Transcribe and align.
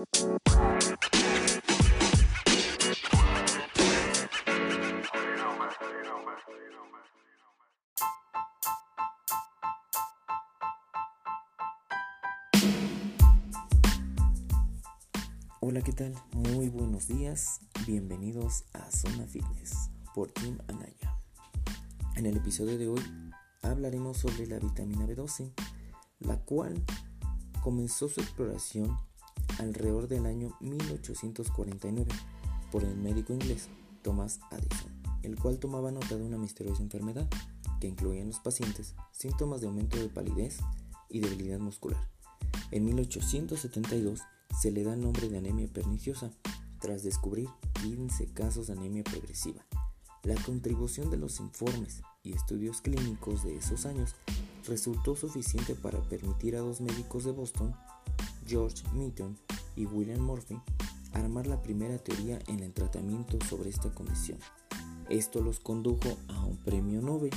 Hola, 0.00 0.06
¿qué 15.82 15.92
tal? 15.92 16.14
Muy 16.32 16.70
buenos 16.70 17.06
días. 17.06 17.60
Bienvenidos 17.86 18.64
a 18.72 18.90
Zona 18.90 19.26
Fitness 19.26 19.90
por 20.14 20.30
Tim 20.30 20.56
Anaya. 20.68 21.18
En 22.16 22.24
el 22.24 22.38
episodio 22.38 22.78
de 22.78 22.88
hoy 22.88 23.02
hablaremos 23.60 24.16
sobre 24.16 24.46
la 24.46 24.58
vitamina 24.58 25.04
B12, 25.06 25.52
la 26.20 26.38
cual 26.38 26.82
comenzó 27.62 28.08
su 28.08 28.22
exploración 28.22 28.96
alrededor 29.60 30.08
del 30.08 30.26
año 30.26 30.56
1849 30.60 32.10
por 32.72 32.84
el 32.84 32.96
médico 32.96 33.32
inglés 33.32 33.68
Thomas 34.02 34.40
Addison, 34.50 34.90
el 35.22 35.38
cual 35.38 35.58
tomaba 35.58 35.90
nota 35.90 36.16
de 36.16 36.22
una 36.22 36.38
misteriosa 36.38 36.82
enfermedad 36.82 37.28
que 37.80 37.88
incluía 37.88 38.22
en 38.22 38.28
los 38.28 38.40
pacientes 38.40 38.94
síntomas 39.12 39.60
de 39.60 39.66
aumento 39.66 39.98
de 39.98 40.08
palidez 40.08 40.58
y 41.08 41.20
debilidad 41.20 41.58
muscular. 41.58 42.08
En 42.70 42.84
1872 42.84 44.20
se 44.60 44.70
le 44.70 44.84
da 44.84 44.94
el 44.94 45.00
nombre 45.00 45.28
de 45.28 45.38
anemia 45.38 45.68
perniciosa 45.72 46.30
tras 46.80 47.02
descubrir 47.02 47.48
15 47.82 48.32
casos 48.32 48.66
de 48.68 48.74
anemia 48.74 49.04
progresiva. 49.04 49.64
La 50.22 50.34
contribución 50.42 51.10
de 51.10 51.16
los 51.16 51.40
informes 51.40 52.02
y 52.22 52.32
estudios 52.32 52.80
clínicos 52.80 53.42
de 53.42 53.56
esos 53.56 53.86
años 53.86 54.14
resultó 54.66 55.16
suficiente 55.16 55.74
para 55.74 56.00
permitir 56.02 56.56
a 56.56 56.60
dos 56.60 56.80
médicos 56.80 57.24
de 57.24 57.32
Boston, 57.32 57.74
George 58.46 58.82
Meaton 58.94 59.38
y 59.76 59.86
William 59.86 60.20
Murphy, 60.20 60.60
armar 61.12 61.46
la 61.46 61.62
primera 61.62 61.98
teoría 61.98 62.38
en 62.46 62.60
el 62.60 62.72
tratamiento 62.72 63.38
sobre 63.48 63.70
esta 63.70 63.90
condición. 63.94 64.38
Esto 65.08 65.40
los 65.40 65.60
condujo 65.60 66.16
a 66.28 66.44
un 66.44 66.56
premio 66.58 67.00
Nobel, 67.00 67.34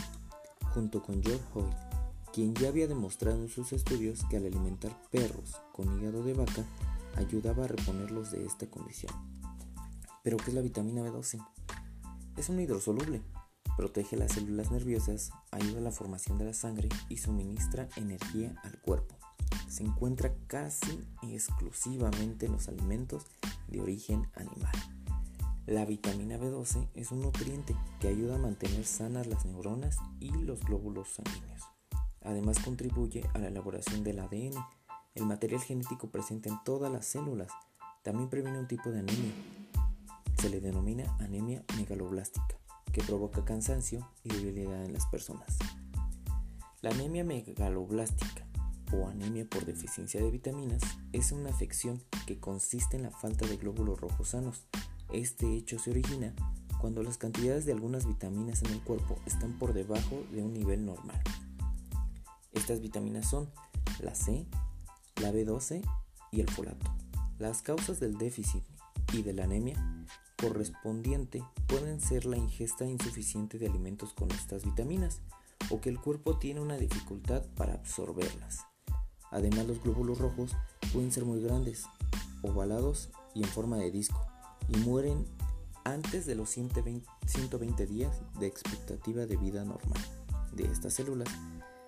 junto 0.74 1.02
con 1.02 1.24
George 1.24 1.44
Hoyt, 1.54 1.74
quien 2.34 2.54
ya 2.56 2.70
había 2.70 2.88
demostrado 2.88 3.38
en 3.42 3.50
sus 3.50 3.74
estudios 3.74 4.24
que 4.30 4.38
al 4.38 4.46
alimentar 4.46 4.96
perros 5.12 5.62
con 5.72 6.00
hígado 6.00 6.24
de 6.24 6.34
vaca 6.34 6.66
ayudaba 7.16 7.66
a 7.66 7.68
reponerlos 7.68 8.32
de 8.32 8.46
esta 8.46 8.68
condición. 8.68 9.14
¿Pero 10.24 10.38
qué 10.38 10.52
es 10.52 10.54
la 10.54 10.62
vitamina 10.62 11.02
B12? 11.02 11.46
Es 12.38 12.50
un 12.50 12.60
hidrosoluble, 12.60 13.22
protege 13.78 14.18
las 14.18 14.34
células 14.34 14.72
nerviosas, 14.72 15.32
ayuda 15.52 15.80
a 15.80 15.84
la 15.84 15.92
formación 15.92 16.38
de 16.38 16.46
la 16.46 16.54
sangre 16.54 16.90
y 17.10 17.18
suministra 17.18 17.88
energía 17.98 18.56
al 18.64 18.80
cuerpo. 18.82 19.23
Se 19.74 19.82
encuentra 19.82 20.32
casi 20.46 21.04
exclusivamente 21.24 22.46
en 22.46 22.52
los 22.52 22.68
alimentos 22.68 23.26
de 23.68 23.82
origen 23.82 24.30
animal. 24.36 24.72
La 25.66 25.84
vitamina 25.84 26.38
B12 26.38 26.90
es 26.94 27.12
un 27.12 27.22
nutriente 27.22 27.76
que 28.00 28.08
ayuda 28.08 28.36
a 28.36 28.38
mantener 28.38 28.86
sanas 28.86 29.26
las 29.26 29.46
neuronas 29.46 29.98
y 30.20 30.30
los 30.30 30.64
glóbulos 30.64 31.16
sanguíneos. 31.16 31.64
Además 32.22 32.60
contribuye 32.60 33.28
a 33.34 33.40
la 33.40 33.48
elaboración 33.48 34.04
del 34.04 34.20
ADN, 34.20 34.64
el 35.16 35.26
material 35.26 35.62
genético 35.62 36.12
presente 36.12 36.50
en 36.50 36.64
todas 36.64 36.92
las 36.92 37.08
células. 37.08 37.52
También 38.04 38.30
previene 38.30 38.60
un 38.60 38.68
tipo 38.68 38.92
de 38.92 39.00
anemia. 39.00 39.34
Se 40.38 40.52
le 40.52 40.62
denomina 40.62 41.18
anemia 41.20 41.64
megaloblástica, 41.78 42.60
que 42.92 43.02
provoca 43.02 43.44
cansancio 43.44 44.08
y 44.24 44.30
debilidad 44.30 44.86
en 44.86 44.94
las 44.94 45.08
personas. 45.08 45.58
La 46.84 46.92
anemia 46.92 47.24
megaloblástica 47.24 48.43
o 48.94 49.08
anemia 49.08 49.46
por 49.46 49.66
deficiencia 49.66 50.22
de 50.22 50.32
vitaminas 50.32 50.82
es 51.12 51.32
una 51.32 51.50
afección 51.50 52.02
que 52.26 52.40
consiste 52.40 52.98
en 52.98 53.04
la 53.04 53.12
falta 53.12 53.48
de 53.48 53.58
glóbulos 53.58 54.00
rojos 54.00 54.30
sanos. 54.30 54.66
Este 55.12 55.56
hecho 55.56 55.80
se 55.80 55.92
origina 55.92 56.34
cuando 56.80 57.02
las 57.02 57.18
cantidades 57.18 57.66
de 57.66 57.72
algunas 57.72 58.06
vitaminas 58.06 58.62
en 58.64 58.72
el 58.72 58.82
cuerpo 58.82 59.18
están 59.26 59.58
por 59.58 59.74
debajo 59.74 60.24
de 60.32 60.44
un 60.44 60.54
nivel 60.54 60.86
normal. 60.86 61.22
Estas 62.52 62.82
vitaminas 62.82 63.30
son 63.30 63.50
la 64.02 64.16
C, 64.16 64.46
la 65.22 65.32
B12 65.32 65.82
y 66.32 66.42
el 66.42 66.50
folato. 66.50 66.94
Las 67.40 67.62
causas 67.62 68.00
del 68.00 68.18
déficit 68.18 68.64
y 69.14 69.22
de 69.22 69.34
la 69.34 69.46
anemia 69.46 70.06
correspondiente 70.38 71.44
pueden 71.68 72.02
ser 72.02 72.26
la 72.26 72.38
ingesta 72.38 72.86
insuficiente 72.86 73.58
de 73.58 73.68
alimentos 73.68 74.14
con 74.14 74.30
estas 74.32 74.66
vitaminas 74.66 75.22
o 75.70 75.80
que 75.80 75.90
el 75.90 76.00
cuerpo 76.00 76.38
tiene 76.38 76.60
una 76.60 76.78
dificultad 76.78 77.44
para 77.56 77.74
absorberlas. 77.74 78.66
Además 79.34 79.66
los 79.68 79.82
glóbulos 79.82 80.20
rojos 80.20 80.56
pueden 80.94 81.12
ser 81.12 81.26
muy 81.26 81.42
grandes, 81.42 81.86
ovalados 82.44 83.10
y 83.34 83.42
en 83.42 83.50
forma 83.50 83.78
de 83.78 83.90
disco 83.90 84.26
y 84.70 84.78
mueren 84.78 85.26
antes 85.84 86.26
de 86.26 86.36
los 86.36 86.50
120, 86.50 87.86
días 87.88 88.22
de 88.40 88.48
expectativa 88.48 89.26
de 89.26 89.36
vida 89.36 89.66
normal 89.66 90.02
de 90.54 90.66
estas 90.66 90.94
células. 90.94 91.28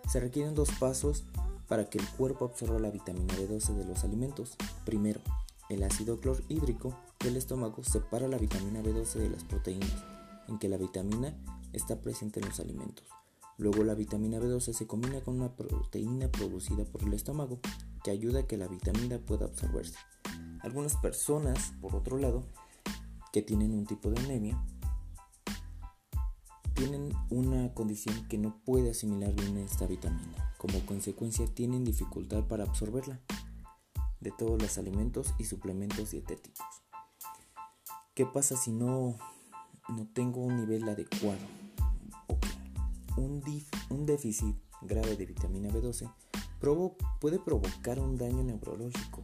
Se 0.09 0.19
requieren 0.19 0.55
dos 0.55 0.71
pasos 0.79 1.23
para 1.67 1.89
que 1.89 1.99
el 1.99 2.07
cuerpo 2.09 2.45
absorba 2.45 2.79
la 2.79 2.89
vitamina 2.89 3.33
B12 3.35 3.73
de 3.75 3.85
los 3.85 4.03
alimentos. 4.03 4.55
Primero, 4.83 5.21
el 5.69 5.83
ácido 5.83 6.19
clorhídrico 6.19 6.97
del 7.19 7.37
estómago 7.37 7.83
separa 7.83 8.27
la 8.27 8.37
vitamina 8.37 8.81
B12 8.81 9.13
de 9.19 9.29
las 9.29 9.43
proteínas, 9.43 10.03
en 10.47 10.59
que 10.59 10.67
la 10.67 10.77
vitamina 10.77 11.33
está 11.73 12.01
presente 12.01 12.39
en 12.39 12.47
los 12.47 12.59
alimentos. 12.59 13.05
Luego 13.57 13.83
la 13.83 13.95
vitamina 13.95 14.37
B12 14.39 14.73
se 14.73 14.87
combina 14.87 15.21
con 15.21 15.35
una 15.35 15.55
proteína 15.55 16.29
producida 16.29 16.83
por 16.85 17.03
el 17.03 17.13
estómago 17.13 17.59
que 18.03 18.11
ayuda 18.11 18.41
a 18.41 18.47
que 18.47 18.57
la 18.57 18.67
vitamina 18.67 19.17
pueda 19.19 19.45
absorberse. 19.45 19.97
Algunas 20.61 20.95
personas, 20.97 21.73
por 21.81 21.95
otro 21.95 22.17
lado, 22.17 22.43
que 23.31 23.41
tienen 23.41 23.73
un 23.73 23.85
tipo 23.85 24.09
de 24.09 24.19
anemia, 24.19 24.61
tienen 26.73 27.13
una 27.29 27.73
condición 27.73 28.27
que 28.27 28.37
no 28.37 28.61
puede 28.65 28.91
asimilar 28.91 29.33
bien 29.33 29.57
esta 29.57 29.87
vitamina. 29.87 30.53
Como 30.57 30.85
consecuencia 30.85 31.45
tienen 31.47 31.85
dificultad 31.85 32.43
para 32.47 32.65
absorberla 32.65 33.21
de 34.19 34.31
todos 34.31 34.61
los 34.61 34.77
alimentos 34.77 35.33
y 35.37 35.45
suplementos 35.45 36.11
dietéticos. 36.11 36.65
¿Qué 38.13 38.25
pasa 38.25 38.57
si 38.57 38.71
no, 38.71 39.15
no 39.87 40.07
tengo 40.13 40.41
un 40.41 40.57
nivel 40.57 40.87
adecuado? 40.89 41.64
Un, 43.17 44.05
déficit 44.05 44.55
grave 44.81 45.15
de 45.15 45.25
vitamina 45.25 45.69
B12 45.69 46.11
puede 47.19 47.39
provocar 47.39 47.99
un 47.99 48.17
daño 48.17 48.43
neurológico, 48.43 49.23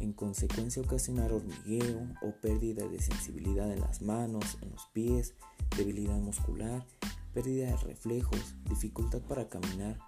en 0.00 0.12
consecuencia 0.12 0.82
ocasionar 0.82 1.32
hormigueo 1.32 2.08
o 2.22 2.32
pérdida 2.40 2.86
de 2.88 3.00
sensibilidad 3.00 3.70
en 3.72 3.80
las 3.80 4.02
manos, 4.02 4.58
en 4.62 4.70
los 4.70 4.86
pies, 4.92 5.34
debilidad 5.76 6.18
muscular, 6.18 6.84
pérdida 7.32 7.68
de 7.68 7.76
reflejos, 7.76 8.56
dificultad 8.68 9.20
para 9.20 9.48
caminar, 9.48 9.98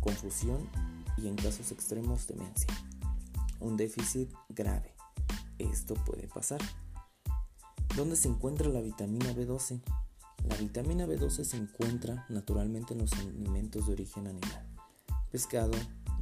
confusión 0.00 0.68
y 1.16 1.28
en 1.28 1.36
casos 1.36 1.72
extremos 1.72 2.26
demencia. 2.26 2.68
Un 3.60 3.76
déficit 3.76 4.30
grave. 4.50 4.94
Esto 5.58 5.94
puede 5.94 6.28
pasar. 6.28 6.60
¿Dónde 7.96 8.16
se 8.16 8.28
encuentra 8.28 8.68
la 8.68 8.80
vitamina 8.80 9.32
B12? 9.32 9.80
La 10.48 10.56
vitamina 10.56 11.06
B12 11.06 11.44
se 11.44 11.56
encuentra 11.56 12.26
naturalmente 12.28 12.94
en 12.94 13.00
los 13.00 13.12
alimentos 13.12 13.86
de 13.86 13.92
origen 13.92 14.26
animal. 14.26 14.66
Pescado, 15.30 15.72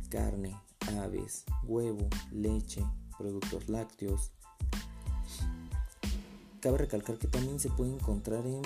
carne, 0.09 0.59
aves, 0.99 1.45
huevo, 1.65 2.09
leche, 2.31 2.85
productos 3.19 3.69
lácteos, 3.69 4.33
Cabe 6.63 6.79
recalcar 6.79 7.19
que 7.19 7.27
también 7.27 7.59
se 7.59 7.71
puede 7.71 7.93
encontrar 7.93 8.47
en 8.47 8.63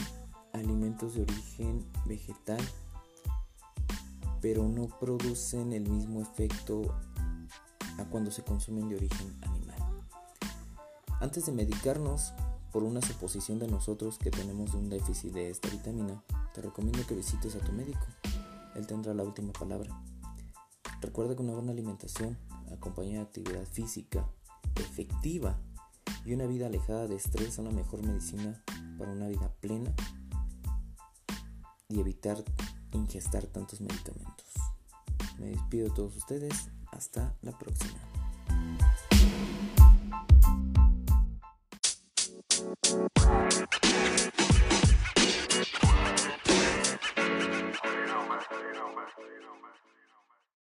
alimentos 0.52 1.14
de 1.14 1.22
origen 1.22 1.82
vegetal, 2.04 2.60
pero 4.42 4.68
no 4.68 4.88
producen 5.00 5.72
el 5.72 5.88
mismo 5.88 6.20
efecto 6.20 6.82
a 7.96 8.04
cuando 8.04 8.30
se 8.30 8.42
consumen 8.42 8.90
de 8.90 8.96
origen 8.96 9.34
animal. 9.40 9.78
Antes 11.20 11.46
de 11.46 11.52
medicarnos 11.52 12.34
por 12.76 12.84
una 12.84 13.00
suposición 13.00 13.58
de 13.58 13.68
nosotros 13.68 14.18
que 14.18 14.30
tenemos 14.30 14.74
un 14.74 14.90
déficit 14.90 15.32
de 15.32 15.48
esta 15.48 15.70
vitamina, 15.70 16.22
te 16.52 16.60
recomiendo 16.60 17.06
que 17.06 17.14
visites 17.14 17.56
a 17.56 17.58
tu 17.60 17.72
médico. 17.72 18.04
Él 18.74 18.86
tendrá 18.86 19.14
la 19.14 19.22
última 19.22 19.50
palabra. 19.54 19.98
Recuerda 21.00 21.34
que 21.34 21.40
una 21.40 21.54
buena 21.54 21.72
alimentación, 21.72 22.36
acompañada 22.70 23.20
de 23.20 23.22
actividad 23.22 23.64
física 23.64 24.28
efectiva, 24.74 25.58
y 26.26 26.34
una 26.34 26.44
vida 26.44 26.66
alejada 26.66 27.06
de 27.06 27.16
estrés 27.16 27.54
son 27.54 27.64
la 27.64 27.70
mejor 27.70 28.04
medicina 28.04 28.62
para 28.98 29.12
una 29.12 29.28
vida 29.28 29.50
plena 29.62 29.94
y 31.88 31.98
evitar 31.98 32.44
ingestar 32.92 33.46
tantos 33.46 33.80
medicamentos. 33.80 34.52
Me 35.38 35.46
despido 35.46 35.88
de 35.88 35.94
todos 35.94 36.14
ustedes. 36.14 36.68
Hasta 36.92 37.34
la 37.40 37.58
próxima. 37.58 38.15